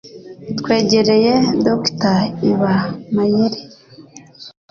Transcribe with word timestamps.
twegereye 0.59 1.33
Dr 1.65 2.17
Iba 2.51 2.73
Mayere, 3.15 3.59